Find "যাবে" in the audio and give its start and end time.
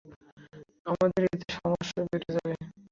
2.35-2.53